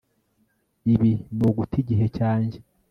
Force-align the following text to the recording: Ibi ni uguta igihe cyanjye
Ibi 0.93 1.11
ni 1.37 1.43
uguta 1.49 1.75
igihe 1.83 2.05
cyanjye 2.17 2.57